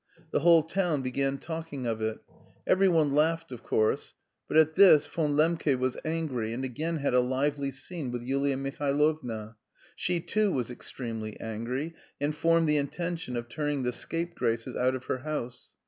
[0.31, 2.21] The whole town began talking of it.
[2.65, 4.15] Every one laughed, of course.
[4.47, 8.57] But at this Von Lembke was angry, and again had a lively scene with Yulia
[8.57, 9.57] Mihailovna.
[9.95, 15.05] She, too, was extremely angry, and formed the intention of turning the scapegraces out of
[15.05, 15.67] her house.